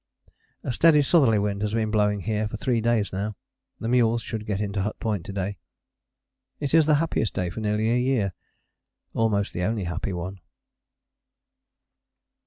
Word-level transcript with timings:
A 0.63 0.73
steady 0.73 1.03
southerly 1.03 1.37
wind 1.37 1.61
has 1.61 1.75
been 1.75 1.91
blowing 1.91 2.21
here 2.21 2.47
for 2.47 2.57
three 2.57 2.81
days 2.81 3.13
now. 3.13 3.35
The 3.79 3.87
mules 3.87 4.23
should 4.23 4.47
get 4.47 4.59
into 4.59 4.81
Hut 4.81 4.99
Point 4.99 5.23
to 5.27 5.31
day. 5.31 5.59
It 6.59 6.73
is 6.73 6.87
the 6.87 6.95
happiest 6.95 7.35
day 7.35 7.51
for 7.51 7.59
nearly 7.59 7.87
a 7.91 7.99
year 7.99 8.33
almost 9.13 9.53
the 9.53 9.61
only 9.61 9.83
happy 9.83 10.11
one. 10.13 10.39